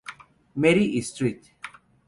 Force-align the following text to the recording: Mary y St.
Mary 0.55 0.97
y 0.97 1.03
St. 1.03 1.43